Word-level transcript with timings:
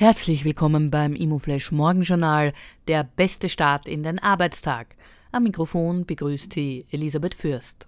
Herzlich 0.00 0.44
willkommen 0.44 0.92
beim 0.92 1.16
ImmoFlash 1.16 1.72
Morgenjournal, 1.72 2.52
der 2.86 3.02
beste 3.02 3.48
Start 3.48 3.88
in 3.88 4.04
den 4.04 4.20
Arbeitstag. 4.20 4.94
Am 5.32 5.42
Mikrofon 5.42 6.06
begrüßt 6.06 6.52
Sie 6.52 6.86
Elisabeth 6.92 7.34
Fürst. 7.34 7.84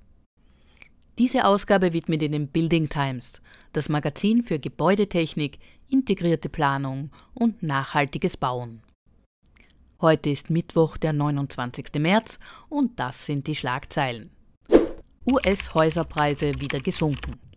Diese 1.19 1.45
Ausgabe 1.45 1.93
widmet 1.93 2.23
Ihnen 2.23 2.49
Building 2.49 2.89
Times, 2.89 3.41
das 3.73 3.89
Magazin 3.89 4.43
für 4.43 4.59
Gebäudetechnik, 4.59 5.61
integrierte 5.89 6.49
Planung 6.49 7.13
und 7.33 7.63
nachhaltiges 7.63 8.37
Bauen. 8.37 8.83
Heute 10.01 10.31
ist 10.31 10.51
Mittwoch, 10.51 10.97
der 10.97 11.13
29. 11.13 11.95
März, 12.01 12.41
und 12.69 12.99
das 12.99 13.25
sind 13.25 13.47
die 13.47 13.55
Schlagzeilen. 13.55 14.31
US-Häuserpreise 15.31 16.59
wieder 16.59 16.81
gesunken. 16.81 17.50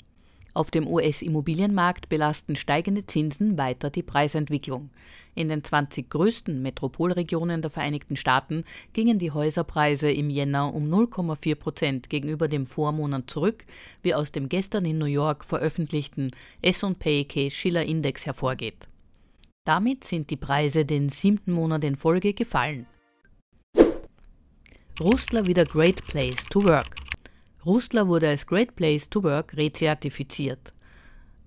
Auf 0.54 0.70
dem 0.70 0.88
US-Immobilienmarkt 0.88 2.10
belasten 2.10 2.56
steigende 2.56 3.06
Zinsen 3.08 3.58
weiter 3.58 3.90
die 3.90 4.04
Preisentwicklung. 4.04 4.92
In 5.34 5.48
den 5.48 5.64
20 5.64 6.12
größten 6.12 6.62
Metropolregionen 6.62 7.64
der 7.64 7.72
Vereinigten 7.72 8.16
Staaten 8.16 8.64
gingen 8.94 9.18
die 9.18 9.32
Häuserpreise 9.32 10.12
im 10.12 10.30
Jänner 10.30 10.72
um 10.74 10.94
0,4 10.94 11.56
Prozent 11.56 12.10
gegenüber 12.10 12.48
dem 12.48 12.68
Vormonat 12.68 13.32
zurück, 13.32 13.66
wie 14.04 14.14
aus 14.14 14.32
dem 14.32 14.48
gestern 14.48 14.86
in 14.86 15.00
New 15.00 15.06
York 15.06 15.44
veröffentlichten 15.44 16.30
S&P 16.62 17.26
Case 17.26 17.56
Schiller 17.56 17.84
Index 17.84 18.28
hervorgeht. 18.28 18.88
Damit 19.66 20.04
sind 20.04 20.30
die 20.30 20.36
Preise 20.36 20.86
den 20.86 21.10
siebten 21.10 21.54
Monat 21.54 21.84
in 21.84 21.96
Folge 21.96 22.34
gefallen. 22.34 22.86
Rustler 25.00 25.48
wieder 25.48 25.66
Great 25.66 26.06
Place 26.06 26.46
to 26.52 26.64
Work. 26.64 27.03
Rustler 27.66 28.08
wurde 28.08 28.28
als 28.28 28.46
Great 28.46 28.76
Place 28.76 29.10
to 29.10 29.24
Work 29.24 29.56
rezertifiziert. 29.56 30.72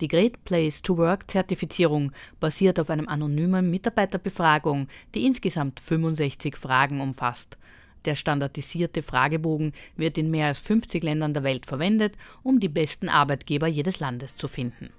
Die 0.01 0.09
Great 0.09 0.45
Place 0.45 0.83
to 0.83 0.97
Work 0.97 1.31
Zertifizierung 1.31 2.13
basiert 2.41 2.81
auf 2.81 2.91
einem 2.91 3.09
anonymen 3.09 3.71
Mitarbeiterbefragung, 3.71 4.89
die 5.15 5.27
insgesamt 5.27 5.81
65 5.81 6.57
Fragen 6.57 7.01
umfasst. 7.01 7.57
Der 8.05 8.15
standardisierte 8.15 9.03
Fragebogen 9.03 9.73
wird 9.97 10.17
in 10.17 10.31
mehr 10.31 10.47
als 10.47 10.59
50 10.61 11.03
Ländern 11.03 11.35
der 11.35 11.43
Welt 11.43 11.67
verwendet, 11.67 12.15
um 12.43 12.61
die 12.61 12.69
besten 12.69 13.09
Arbeitgeber 13.09 13.67
jedes 13.67 14.01
Landes 14.01 14.37
zu 14.37 14.49
finden. 14.49 14.91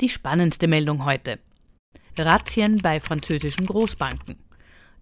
Die 0.00 0.08
spannendste 0.08 0.68
Meldung 0.68 1.04
heute. 1.04 1.38
Razzien 2.16 2.78
bei 2.78 3.00
französischen 3.00 3.66
Großbanken. 3.66 4.47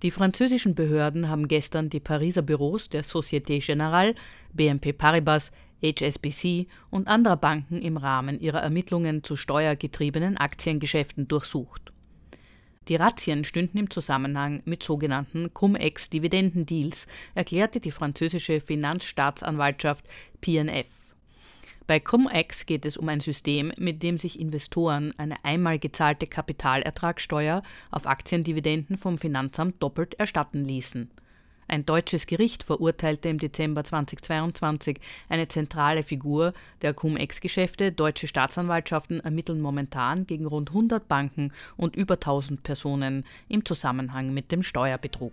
Die 0.03 0.11
französischen 0.11 0.75
Behörden 0.75 1.29
haben 1.29 1.49
gestern 1.49 1.89
die 1.89 2.01
Pariser 2.01 2.43
Büros 2.43 2.91
der 2.91 3.03
Société 3.03 3.65
Générale, 3.65 4.15
BNP 4.53 4.93
Paribas, 4.93 5.53
HSBC 5.83 6.67
und 6.91 7.09
anderer 7.09 7.37
Banken 7.37 7.81
im 7.81 7.97
Rahmen 7.97 8.41
ihrer 8.41 8.61
Ermittlungen 8.61 9.25
zu 9.25 9.37
steuergetriebenen 9.37 10.37
Aktiengeschäften 10.37 11.29
durchsucht. 11.29 11.93
Die 12.89 12.97
Razzien 12.97 13.45
stünden 13.45 13.79
im 13.79 13.91
Zusammenhang 13.91 14.63
mit 14.65 14.83
sogenannten 14.83 15.53
Cum-Ex-Dividendendeals, 15.53 17.07
erklärte 17.35 17.81
die 17.81 17.91
französische 17.91 18.61
Finanzstaatsanwaltschaft 18.61 20.05
PNF. 20.41 20.87
Bei 21.87 22.01
Cum-Ex 22.01 22.67
geht 22.67 22.85
es 22.85 22.97
um 22.97 23.09
ein 23.09 23.21
System, 23.21 23.73
mit 23.79 24.03
dem 24.03 24.19
sich 24.19 24.41
Investoren 24.41 25.15
eine 25.19 25.45
einmal 25.45 25.79
gezahlte 25.79 26.27
Kapitalertragssteuer 26.27 27.63
auf 27.93 28.07
Aktiendividenden 28.07 28.97
vom 28.97 29.19
Finanzamt 29.19 29.81
doppelt 29.81 30.15
erstatten 30.15 30.65
ließen. 30.65 31.09
Ein 31.69 31.87
deutsches 31.87 32.27
Gericht 32.27 32.65
verurteilte 32.65 33.29
im 33.29 33.39
Dezember 33.39 33.85
2022 33.85 34.99
eine 35.29 35.47
zentrale 35.47 36.03
Figur 36.03 36.55
der 36.83 36.93
Cum-Ex-Geschäfte. 36.93 37.93
Deutsche 37.93 38.27
Staatsanwaltschaften 38.27 39.21
ermitteln 39.21 39.61
momentan 39.61 40.27
gegen 40.27 40.47
rund 40.47 40.71
100 40.71 41.07
Banken 41.07 41.53
und 41.77 41.95
über 41.95 42.15
1000 42.15 42.65
Personen 42.65 43.25
im 43.49 43.65
Zusammenhang 43.65 44.35
mit 44.35 44.51
dem 44.51 44.65
Steuerbetrug. 44.65 45.33